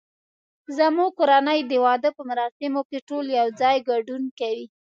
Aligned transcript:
زمونږ 0.77 1.11
کورنۍ 1.19 1.59
د 1.65 1.73
واده 1.85 2.09
په 2.17 2.21
مراسمو 2.29 2.81
کې 2.89 2.99
ټول 3.09 3.25
یو 3.39 3.47
ځای 3.61 3.77
ګډون 3.89 4.23
کوي 4.39 4.65